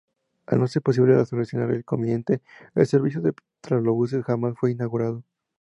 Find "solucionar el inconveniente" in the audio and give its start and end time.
1.27-2.41